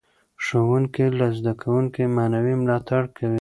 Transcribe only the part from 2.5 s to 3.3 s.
ملاتړ کوي.